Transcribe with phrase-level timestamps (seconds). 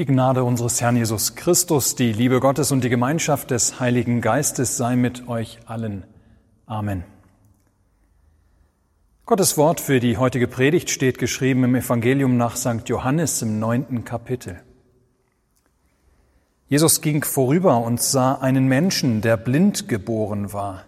[0.00, 4.78] Die Gnade unseres Herrn Jesus Christus, die Liebe Gottes und die Gemeinschaft des Heiligen Geistes
[4.78, 6.04] sei mit euch allen.
[6.64, 7.04] Amen.
[9.26, 12.88] Gottes Wort für die heutige Predigt steht geschrieben im Evangelium nach St.
[12.88, 14.62] Johannes im neunten Kapitel.
[16.70, 20.86] Jesus ging vorüber und sah einen Menschen, der blind geboren war.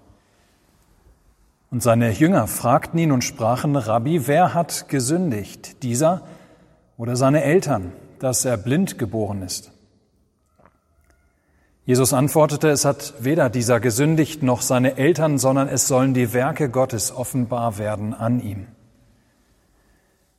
[1.70, 6.22] Und seine Jünger fragten ihn und sprachen, Rabbi, wer hat gesündigt, dieser
[6.96, 7.92] oder seine Eltern,
[8.23, 9.73] dass er blind geboren ist?
[11.85, 16.71] Jesus antwortete, es hat weder dieser gesündigt noch seine Eltern, sondern es sollen die Werke
[16.71, 18.68] Gottes offenbar werden an ihm.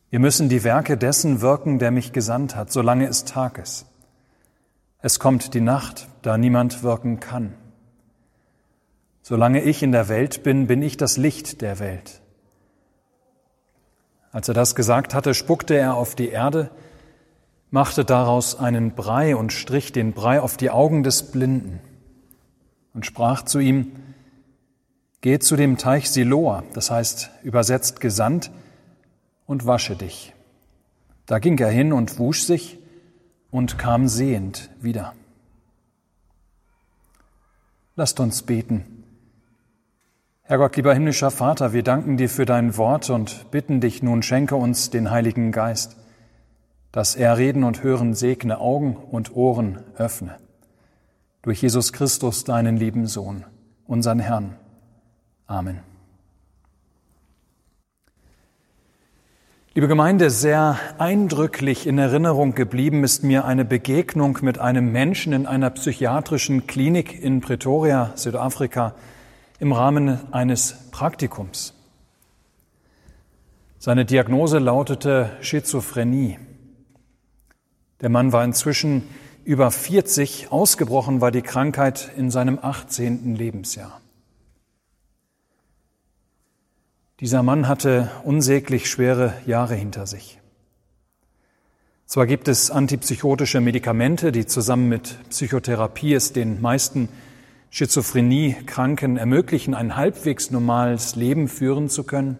[0.10, 3.88] Wir müssen die Werke dessen wirken, der mich gesandt hat, solange es Tag ist.
[5.02, 7.54] Es kommt die Nacht, da niemand wirken kann.
[9.22, 12.22] Solange ich in der Welt bin, bin ich das Licht der Welt.
[14.32, 16.72] Als er das gesagt hatte, spuckte er auf die Erde,
[17.73, 21.82] machte daraus einen Brei und strich den Brei auf die Augen des Blinden
[22.93, 23.93] und sprach zu ihm,
[25.21, 28.51] Geh zu dem Teich Siloa, das heißt übersetzt gesandt,
[29.48, 30.34] und wasche dich.
[31.26, 32.77] Da ging er hin und wusch sich
[33.49, 35.16] und kam sehend wieder.
[37.96, 39.04] Lasst uns beten.
[40.44, 44.21] Herr Gott, lieber himmlischer Vater, wir danken dir für dein Wort und bitten dich nun,
[44.21, 46.02] schenke uns den Heiligen Geist
[46.94, 50.38] dass er Reden und Hören segne, Augen und Ohren öffne.
[51.41, 53.44] Durch Jesus Christus, deinen lieben Sohn,
[53.88, 54.55] unseren Herrn.
[55.48, 55.80] Amen.
[59.74, 65.47] Liebe Gemeinde, sehr eindrücklich in Erinnerung geblieben ist mir eine Begegnung mit einem Menschen in
[65.47, 68.94] einer psychiatrischen Klinik in Pretoria, Südafrika,
[69.57, 71.74] im Rahmen eines Praktikums.
[73.80, 76.38] Seine Diagnose lautete Schizophrenie.
[78.03, 79.07] Der Mann war inzwischen
[79.46, 83.34] über 40, ausgebrochen war die Krankheit in seinem 18.
[83.34, 84.01] Lebensjahr.
[87.22, 90.41] Dieser Mann hatte unsäglich schwere Jahre hinter sich.
[92.05, 97.07] Zwar gibt es antipsychotische Medikamente, die zusammen mit Psychotherapie es den meisten
[97.69, 102.38] Schizophrenie-Kranken ermöglichen, ein halbwegs normales Leben führen zu können.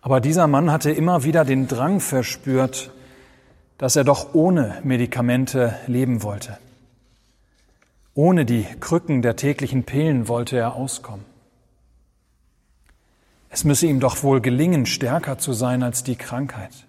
[0.00, 2.90] Aber dieser Mann hatte immer wieder den Drang verspürt,
[3.78, 6.58] dass er doch ohne Medikamente leben wollte.
[8.14, 11.24] Ohne die Krücken der täglichen Pillen wollte er auskommen.
[13.48, 16.86] Es müsse ihm doch wohl gelingen, stärker zu sein als die Krankheit.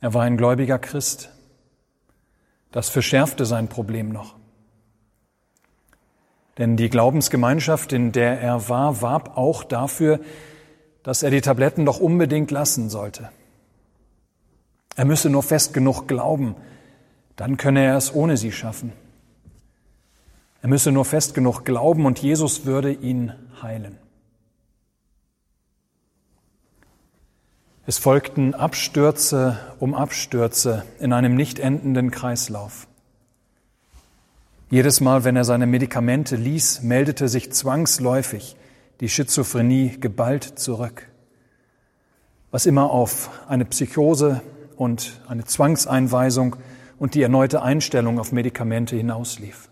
[0.00, 1.30] Er war ein gläubiger Christ.
[2.72, 4.36] Das verschärfte sein Problem noch.
[6.58, 10.20] Denn die Glaubensgemeinschaft, in der er war, warb auch dafür,
[11.02, 13.30] dass er die Tabletten doch unbedingt lassen sollte.
[14.96, 16.56] Er müsse nur fest genug glauben,
[17.36, 18.92] dann könne er es ohne sie schaffen.
[20.62, 23.98] Er müsse nur fest genug glauben und Jesus würde ihn heilen.
[27.86, 32.88] Es folgten Abstürze um Abstürze in einem nicht endenden Kreislauf.
[34.70, 38.56] Jedes Mal, wenn er seine Medikamente ließ, meldete sich zwangsläufig
[39.00, 41.08] die Schizophrenie geballt zurück,
[42.50, 44.42] was immer auf eine Psychose
[44.76, 46.56] und eine Zwangseinweisung
[46.98, 49.68] und die erneute Einstellung auf Medikamente hinauslief.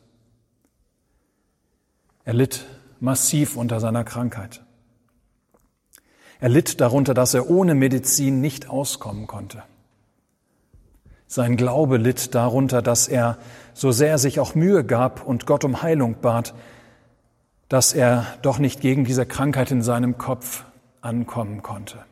[2.25, 2.65] Er litt
[3.01, 4.65] massiv unter seiner Krankheit.
[6.41, 9.63] Er litt darunter, dass er ohne Medizin nicht auskommen konnte.
[11.27, 13.39] Sein Glaube litt darunter, dass er,
[13.73, 16.55] so sehr sich auch Mühe gab und Gott um Heilung bat,
[17.69, 20.65] dass er doch nicht gegen diese Krankheit in seinem Kopf
[21.01, 22.05] ankommen konnte.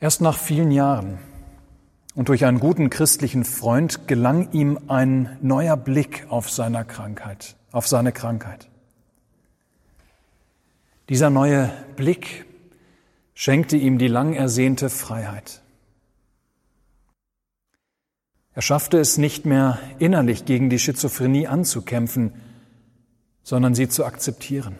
[0.00, 1.18] Erst nach vielen Jahren
[2.14, 7.86] und durch einen guten christlichen Freund gelang ihm ein neuer Blick auf seine Krankheit, auf
[7.86, 8.68] seine Krankheit.
[11.08, 12.46] Dieser neue Blick
[13.34, 15.62] schenkte ihm die lang ersehnte Freiheit.
[18.54, 22.32] Er schaffte es nicht mehr innerlich gegen die Schizophrenie anzukämpfen,
[23.42, 24.78] sondern sie zu akzeptieren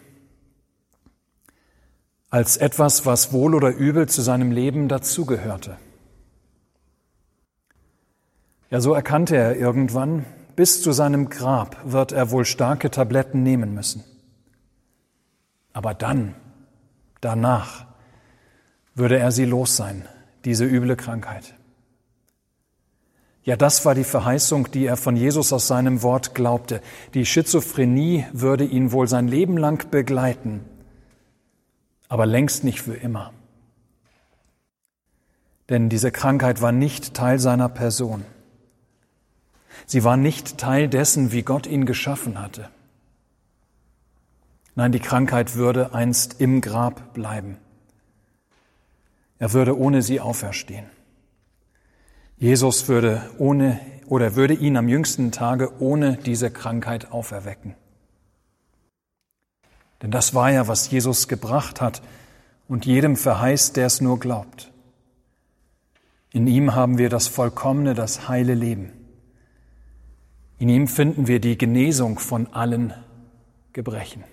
[2.34, 5.76] als etwas, was wohl oder übel zu seinem Leben dazugehörte.
[8.70, 10.24] Ja, so erkannte er irgendwann,
[10.56, 14.02] bis zu seinem Grab wird er wohl starke Tabletten nehmen müssen.
[15.72, 16.34] Aber dann,
[17.20, 17.86] danach,
[18.96, 20.04] würde er sie los sein,
[20.44, 21.54] diese üble Krankheit.
[23.44, 26.80] Ja, das war die Verheißung, die er von Jesus aus seinem Wort glaubte.
[27.14, 30.64] Die Schizophrenie würde ihn wohl sein Leben lang begleiten
[32.08, 33.32] aber längst nicht für immer.
[35.68, 38.24] Denn diese Krankheit war nicht Teil seiner Person.
[39.86, 42.68] Sie war nicht Teil dessen, wie Gott ihn geschaffen hatte.
[44.74, 47.58] Nein, die Krankheit würde einst im Grab bleiben.
[49.38, 50.86] Er würde ohne sie auferstehen.
[52.36, 57.74] Jesus würde ohne oder würde ihn am jüngsten Tage ohne diese Krankheit auferwecken.
[60.02, 62.02] Denn das war ja, was Jesus gebracht hat
[62.68, 64.72] und jedem verheißt, der es nur glaubt.
[66.32, 68.92] In ihm haben wir das vollkommene, das heile Leben.
[70.58, 72.92] In ihm finden wir die Genesung von allen
[73.72, 74.24] Gebrechen.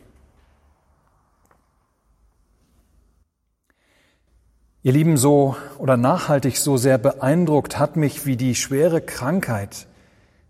[4.83, 9.85] Ihr Lieben, so oder nachhaltig so sehr beeindruckt hat mich, wie die schwere Krankheit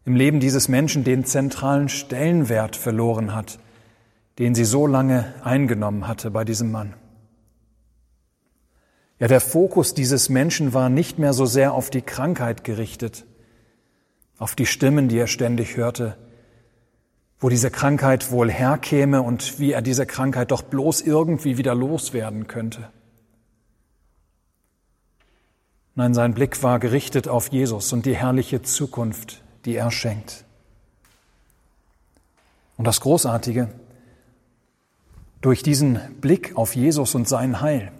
[0.05, 3.59] im Leben dieses Menschen den zentralen Stellenwert verloren hat,
[4.39, 6.93] den sie so lange eingenommen hatte bei diesem Mann.
[9.19, 13.25] Ja, der Fokus dieses Menschen war nicht mehr so sehr auf die Krankheit gerichtet,
[14.39, 16.17] auf die Stimmen, die er ständig hörte,
[17.39, 22.47] wo diese Krankheit wohl herkäme und wie er diese Krankheit doch bloß irgendwie wieder loswerden
[22.47, 22.89] könnte.
[25.93, 30.45] Nein, sein Blick war gerichtet auf Jesus und die herrliche Zukunft, die er schenkt.
[32.77, 33.69] Und das Großartige,
[35.41, 37.91] durch diesen Blick auf Jesus und sein Heil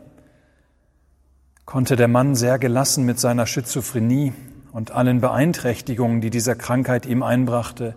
[1.66, 4.34] konnte der Mann sehr gelassen mit seiner Schizophrenie
[4.72, 7.96] und allen Beeinträchtigungen, die diese Krankheit ihm einbrachte,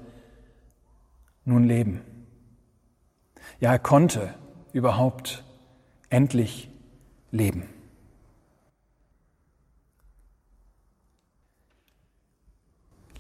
[1.45, 2.01] nun leben.
[3.61, 4.35] Ja, er konnte
[4.73, 5.45] überhaupt
[6.09, 6.71] endlich
[7.31, 7.74] leben.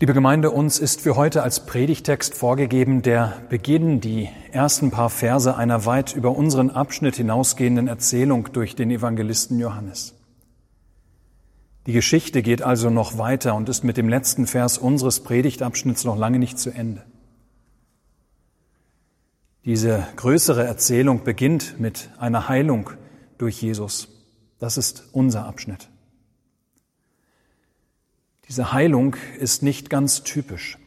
[0.00, 5.56] Liebe Gemeinde, uns ist für heute als Predigtext vorgegeben der Beginn, die ersten paar Verse
[5.56, 10.14] einer weit über unseren Abschnitt hinausgehenden Erzählung durch den Evangelisten Johannes.
[11.86, 16.18] Die Geschichte geht also noch weiter und ist mit dem letzten Vers unseres Predigtabschnitts noch
[16.18, 17.04] lange nicht zu Ende.
[19.64, 22.90] Diese größere Erzählung beginnt mit einer Heilung
[23.38, 24.08] durch Jesus.
[24.58, 25.88] Das ist unser Abschnitt.
[28.48, 30.78] Diese Heilung ist nicht ganz typisch.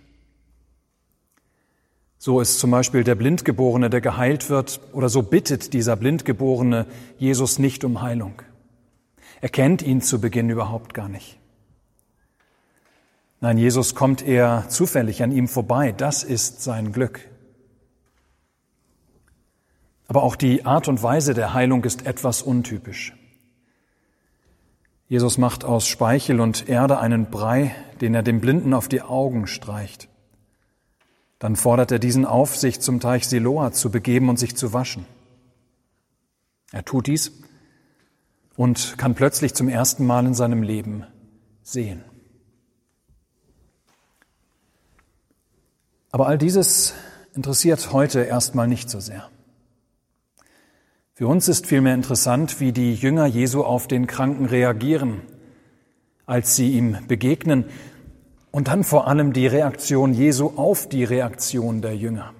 [2.19, 6.86] So ist zum Beispiel der Blindgeborene, der geheilt wird, oder so bittet dieser Blindgeborene
[7.18, 8.42] Jesus nicht um Heilung.
[9.39, 11.38] Er kennt ihn zu Beginn überhaupt gar nicht.
[13.39, 15.92] Nein, Jesus kommt eher zufällig an ihm vorbei.
[15.92, 17.19] Das ist sein Glück.
[20.07, 23.13] Aber auch die Art und Weise der Heilung ist etwas untypisch.
[25.07, 29.48] Jesus macht aus Speichel und Erde einen Brei, den er dem Blinden auf die Augen
[29.48, 30.09] streicht.
[31.39, 35.06] Dann fordert er diesen auf, sich zum Teich Siloa zu begeben und sich zu waschen.
[36.71, 37.31] Er tut dies
[38.57, 41.06] und kann plötzlich zum ersten Mal in seinem Leben
[41.63, 42.04] sehen.
[46.12, 46.94] Aber all dieses
[47.33, 49.30] interessiert heute erstmal nicht so sehr.
[51.17, 55.23] Für uns ist vielmehr interessant, wie die Jünger Jesu auf den Kranken reagieren,
[56.27, 57.65] als sie ihm begegnen
[58.51, 62.35] und dann vor allem die Reaktion Jesu auf die Reaktion der Jünger.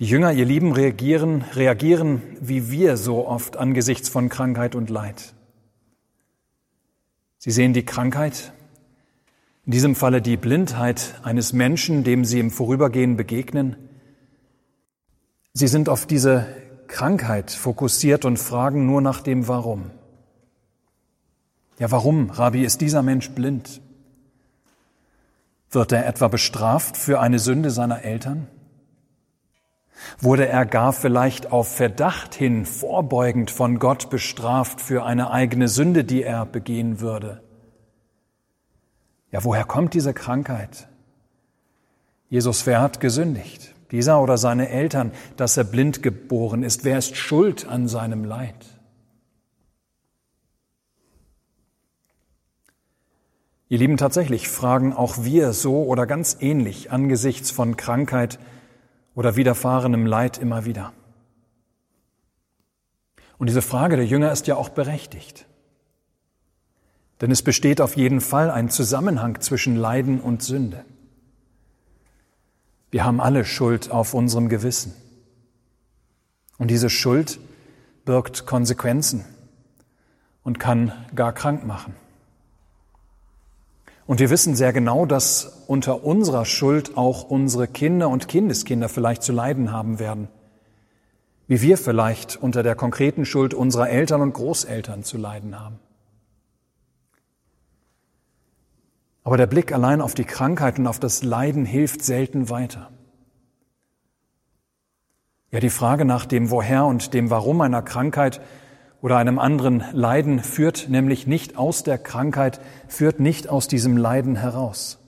[0.00, 5.32] Die Jünger, ihr Lieben, reagieren, reagieren wie wir so oft angesichts von Krankheit und Leid.
[7.38, 8.52] Sie sehen die Krankheit,
[9.64, 13.76] in diesem Falle die Blindheit eines Menschen, dem sie im Vorübergehen begegnen,
[15.54, 16.46] Sie sind auf diese
[16.86, 19.90] Krankheit fokussiert und fragen nur nach dem Warum.
[21.78, 23.80] Ja, warum, Rabbi, ist dieser Mensch blind?
[25.70, 28.46] Wird er etwa bestraft für eine Sünde seiner Eltern?
[30.20, 36.04] Wurde er gar vielleicht auf Verdacht hin vorbeugend von Gott bestraft für eine eigene Sünde,
[36.04, 37.42] die er begehen würde?
[39.30, 40.88] Ja, woher kommt diese Krankheit?
[42.28, 43.74] Jesus, wer hat gesündigt?
[43.92, 46.84] Dieser oder seine Eltern, dass er blind geboren ist?
[46.84, 48.56] Wer ist schuld an seinem Leid?
[53.68, 58.38] Ihr Lieben, tatsächlich fragen auch wir so oder ganz ähnlich angesichts von Krankheit
[59.14, 60.92] oder widerfahrenem Leid immer wieder.
[63.38, 65.46] Und diese Frage der Jünger ist ja auch berechtigt.
[67.22, 70.84] Denn es besteht auf jeden Fall ein Zusammenhang zwischen Leiden und Sünde.
[72.92, 74.94] Wir haben alle Schuld auf unserem Gewissen.
[76.58, 77.40] Und diese Schuld
[78.04, 79.24] birgt Konsequenzen
[80.44, 81.96] und kann gar krank machen.
[84.06, 89.22] Und wir wissen sehr genau, dass unter unserer Schuld auch unsere Kinder und Kindeskinder vielleicht
[89.22, 90.28] zu leiden haben werden.
[91.52, 95.78] wie wir vielleicht unter der konkreten Schuld unserer Eltern und Großeltern zu leiden haben.
[99.24, 102.90] Aber der Blick allein auf die Krankheit und auf das Leiden hilft selten weiter.
[105.50, 108.40] Ja, die Frage nach dem Woher und dem Warum einer Krankheit
[109.00, 114.36] oder einem anderen Leiden führt nämlich nicht aus der Krankheit, führt nicht aus diesem Leiden
[114.36, 114.98] heraus.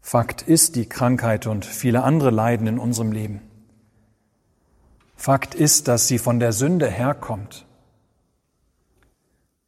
[0.00, 3.40] Fakt ist die Krankheit und viele andere Leiden in unserem Leben.
[5.16, 7.64] Fakt ist, dass sie von der Sünde herkommt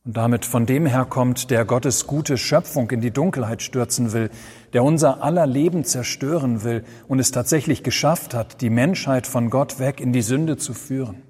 [0.07, 4.31] und damit von dem herkommt, der Gottes gute Schöpfung in die Dunkelheit stürzen will,
[4.73, 9.81] der unser aller Leben zerstören will und es tatsächlich geschafft hat, die Menschheit von Gott
[9.81, 11.23] weg in die Sünde zu führen.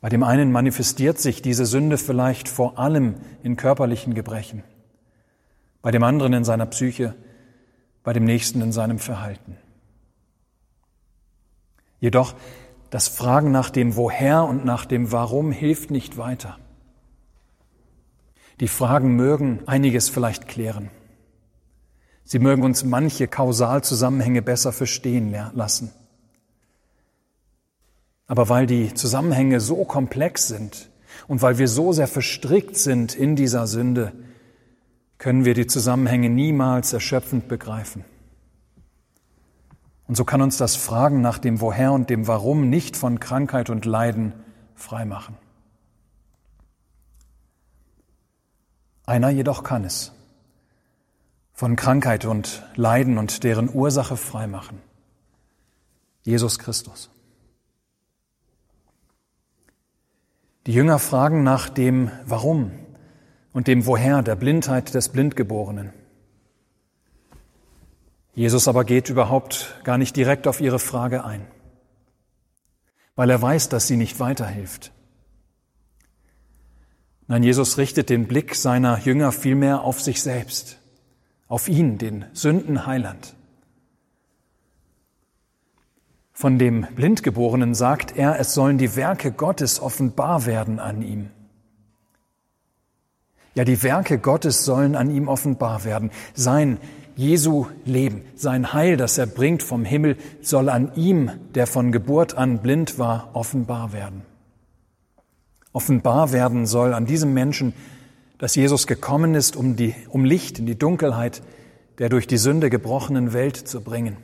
[0.00, 3.14] Bei dem einen manifestiert sich diese Sünde vielleicht vor allem
[3.44, 4.64] in körperlichen Gebrechen,
[5.80, 7.14] bei dem anderen in seiner Psyche,
[8.02, 9.56] bei dem nächsten in seinem Verhalten.
[12.00, 12.34] Jedoch
[12.92, 16.58] das Fragen nach dem Woher und nach dem Warum hilft nicht weiter.
[18.60, 20.90] Die Fragen mögen einiges vielleicht klären.
[22.22, 25.90] Sie mögen uns manche Kausalzusammenhänge besser verstehen lassen.
[28.26, 30.90] Aber weil die Zusammenhänge so komplex sind
[31.28, 34.12] und weil wir so sehr verstrickt sind in dieser Sünde,
[35.16, 38.04] können wir die Zusammenhänge niemals erschöpfend begreifen.
[40.06, 43.70] Und so kann uns das Fragen nach dem Woher und dem Warum nicht von Krankheit
[43.70, 44.32] und Leiden
[44.74, 45.36] freimachen.
[49.06, 50.12] Einer jedoch kann es
[51.52, 54.80] von Krankheit und Leiden und deren Ursache freimachen.
[56.22, 57.10] Jesus Christus.
[60.66, 62.70] Die Jünger fragen nach dem Warum
[63.52, 65.92] und dem Woher der Blindheit des Blindgeborenen.
[68.34, 71.46] Jesus aber geht überhaupt gar nicht direkt auf ihre Frage ein,
[73.14, 74.92] weil er weiß, dass sie nicht weiterhilft.
[77.28, 80.78] Nein, Jesus richtet den Blick seiner Jünger vielmehr auf sich selbst,
[81.46, 83.34] auf ihn, den Sündenheiland.
[86.32, 91.30] Von dem Blindgeborenen sagt er, es sollen die Werke Gottes offenbar werden an ihm.
[93.54, 96.10] Ja, die Werke Gottes sollen an ihm offenbar werden.
[96.34, 96.78] Sein
[97.16, 102.36] Jesu Leben, sein Heil, das er bringt vom Himmel, soll an ihm, der von Geburt
[102.36, 104.22] an blind war, offenbar werden.
[105.72, 107.72] Offenbar werden soll an diesem Menschen,
[108.38, 111.42] dass Jesus gekommen ist, um, die, um Licht in die Dunkelheit
[111.98, 114.16] der durch die Sünde gebrochenen Welt zu bringen,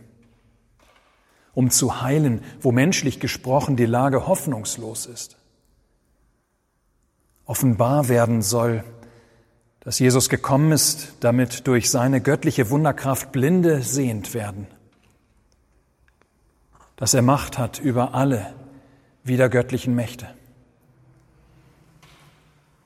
[1.55, 5.37] um zu heilen, wo menschlich gesprochen die Lage hoffnungslos ist.
[7.45, 8.85] Offenbar werden soll,
[9.81, 14.67] dass Jesus gekommen ist, damit durch seine göttliche Wunderkraft Blinde sehend werden,
[16.97, 18.55] dass er Macht hat über alle
[19.25, 20.27] wiedergöttlichen Mächte.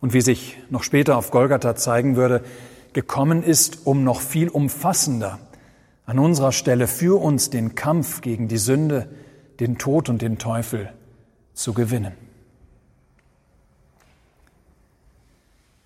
[0.00, 2.42] Und wie sich noch später auf Golgatha zeigen würde,
[2.92, 5.38] gekommen ist, um noch viel umfassender
[6.04, 9.08] an unserer Stelle für uns den Kampf gegen die Sünde,
[9.60, 10.92] den Tod und den Teufel
[11.54, 12.12] zu gewinnen.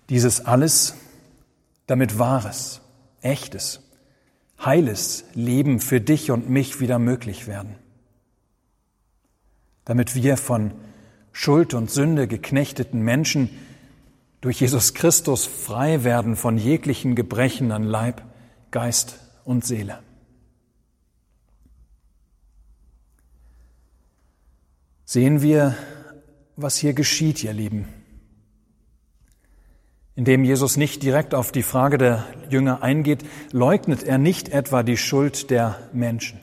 [0.09, 0.95] Dieses alles
[1.85, 2.81] damit wahres,
[3.21, 3.81] echtes,
[4.63, 7.75] heiles Leben für dich und mich wieder möglich werden.
[9.85, 10.71] Damit wir von
[11.31, 13.49] Schuld und Sünde geknechteten Menschen
[14.41, 18.21] durch Jesus Christus frei werden von jeglichen Gebrechen an Leib,
[18.71, 19.99] Geist und Seele.
[25.05, 25.75] Sehen wir,
[26.57, 27.87] was hier geschieht, ihr Lieben
[30.17, 34.97] indem Jesus nicht direkt auf die Frage der Jünger eingeht, leugnet er nicht etwa die
[34.97, 36.39] Schuld der Menschen.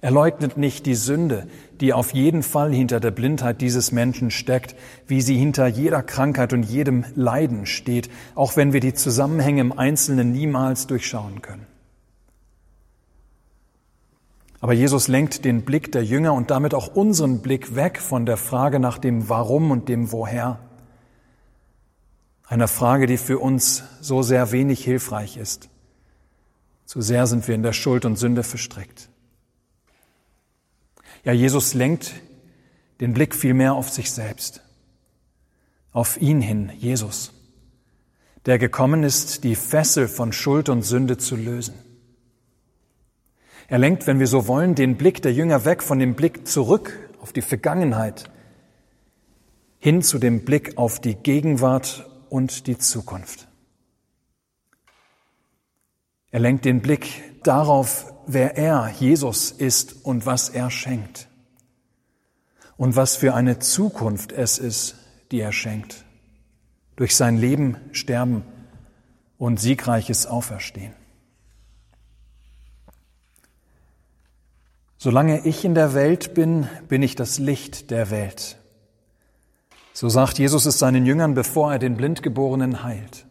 [0.00, 1.46] Er leugnet nicht die Sünde,
[1.80, 4.74] die auf jeden Fall hinter der Blindheit dieses Menschen steckt,
[5.06, 9.78] wie sie hinter jeder Krankheit und jedem Leiden steht, auch wenn wir die Zusammenhänge im
[9.78, 11.66] Einzelnen niemals durchschauen können.
[14.60, 18.36] Aber Jesus lenkt den Blick der Jünger und damit auch unseren Blick weg von der
[18.36, 20.58] Frage nach dem Warum und dem Woher
[22.46, 25.68] einer Frage, die für uns so sehr wenig hilfreich ist.
[26.84, 29.08] Zu sehr sind wir in der Schuld und Sünde verstrickt.
[31.24, 32.14] Ja, Jesus lenkt
[33.00, 34.62] den Blick vielmehr auf sich selbst,
[35.92, 37.32] auf ihn hin, Jesus,
[38.46, 41.74] der gekommen ist, die Fessel von Schuld und Sünde zu lösen.
[43.66, 46.96] Er lenkt, wenn wir so wollen, den Blick der Jünger weg von dem Blick zurück
[47.20, 48.30] auf die Vergangenheit
[49.78, 53.48] hin zu dem Blick auf die Gegenwart und die Zukunft.
[56.30, 61.28] Er lenkt den Blick darauf, wer er, Jesus, ist und was er schenkt.
[62.76, 64.96] Und was für eine Zukunft es ist,
[65.30, 66.04] die er schenkt.
[66.96, 68.44] Durch sein Leben, Sterben
[69.38, 70.94] und siegreiches Auferstehen.
[74.98, 78.58] Solange ich in der Welt bin, bin ich das Licht der Welt.
[79.96, 83.24] So sagt Jesus es seinen Jüngern, bevor er den Blindgeborenen heilt.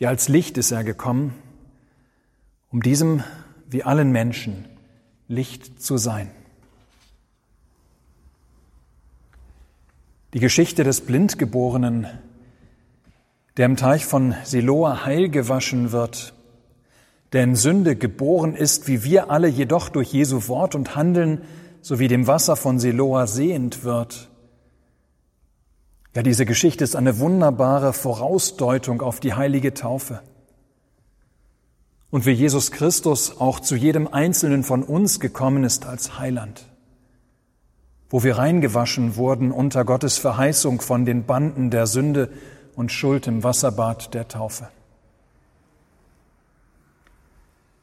[0.00, 1.34] Ja, als Licht ist er gekommen,
[2.72, 3.22] um diesem
[3.70, 4.64] wie allen Menschen
[5.28, 6.32] Licht zu sein.
[10.34, 12.08] Die Geschichte des Blindgeborenen,
[13.56, 16.34] der im Teich von Siloa heil gewaschen wird,
[17.32, 21.42] der in Sünde geboren ist, wie wir alle jedoch durch Jesu Wort und Handeln
[21.82, 24.27] sowie dem Wasser von Siloa sehend wird.
[26.18, 30.20] Ja, diese Geschichte ist eine wunderbare Vorausdeutung auf die heilige Taufe.
[32.10, 36.66] Und wie Jesus Christus auch zu jedem Einzelnen von uns gekommen ist als Heiland,
[38.10, 42.32] wo wir reingewaschen wurden unter Gottes Verheißung von den Banden der Sünde
[42.74, 44.70] und Schuld im Wasserbad der Taufe.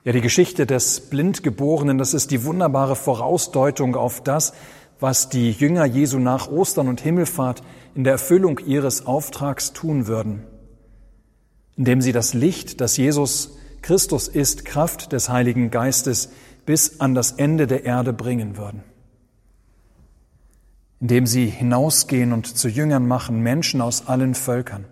[0.03, 4.51] Ja, die Geschichte des Blindgeborenen, das ist die wunderbare Vorausdeutung auf das,
[4.99, 10.43] was die Jünger Jesu nach Ostern und Himmelfahrt in der Erfüllung ihres Auftrags tun würden,
[11.75, 16.29] indem sie das Licht, das Jesus Christus ist, Kraft des Heiligen Geistes,
[16.65, 18.83] bis an das Ende der Erde bringen würden.
[20.99, 24.85] Indem sie hinausgehen und zu Jüngern machen, Menschen aus allen Völkern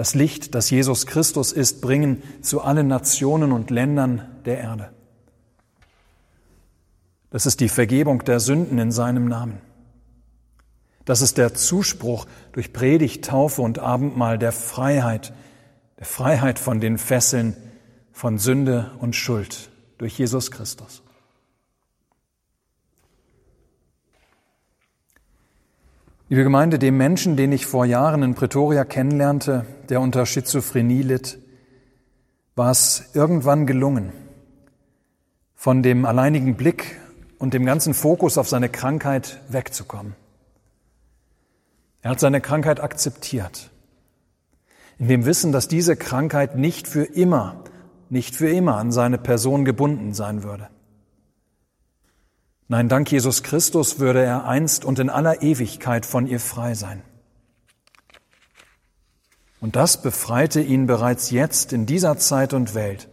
[0.00, 4.92] das Licht, das Jesus Christus ist, bringen zu allen Nationen und Ländern der Erde.
[7.30, 9.58] Das ist die Vergebung der Sünden in seinem Namen.
[11.04, 15.32] Das ist der Zuspruch durch Predigt, Taufe und Abendmahl der Freiheit,
[15.98, 17.56] der Freiheit von den Fesseln
[18.12, 21.02] von Sünde und Schuld durch Jesus Christus.
[26.28, 31.38] Liebe Gemeinde, dem Menschen, den ich vor Jahren in Pretoria kennenlernte, der unter Schizophrenie litt,
[32.54, 34.12] war es irgendwann gelungen,
[35.56, 36.99] von dem alleinigen Blick
[37.40, 40.14] und dem ganzen Fokus auf seine Krankheit wegzukommen.
[42.02, 43.70] Er hat seine Krankheit akzeptiert,
[44.98, 47.64] in dem Wissen, dass diese Krankheit nicht für immer,
[48.10, 50.68] nicht für immer an seine Person gebunden sein würde.
[52.68, 57.02] Nein, dank Jesus Christus würde er einst und in aller Ewigkeit von ihr frei sein.
[59.60, 63.08] Und das befreite ihn bereits jetzt in dieser Zeit und Welt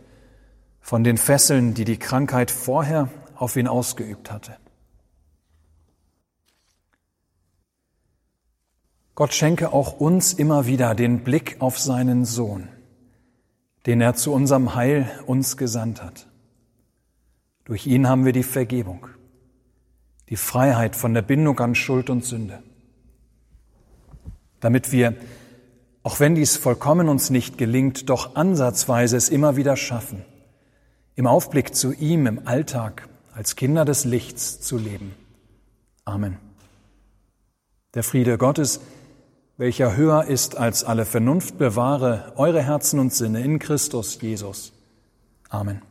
[0.82, 4.58] von den Fesseln, die die Krankheit vorher auf ihn ausgeübt hatte.
[9.15, 12.69] Gott schenke auch uns immer wieder den Blick auf seinen Sohn,
[13.86, 16.28] den er zu unserem Heil uns gesandt hat.
[17.65, 19.08] Durch ihn haben wir die Vergebung
[20.30, 22.62] die Freiheit von der Bindung an Schuld und Sünde.
[24.60, 25.15] Damit wir,
[26.04, 30.26] auch wenn dies vollkommen uns nicht gelingt, doch ansatzweise es immer wieder schaffen,
[31.15, 35.13] im Aufblick zu ihm im Alltag als Kinder des Lichts zu leben.
[36.06, 36.39] Amen.
[37.93, 38.80] Der Friede Gottes,
[39.58, 44.73] welcher höher ist als alle Vernunft, bewahre eure Herzen und Sinne in Christus Jesus.
[45.50, 45.84] Amen.